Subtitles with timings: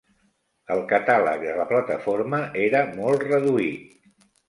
[0.75, 4.05] El catàleg de la plataforma era molt reduït.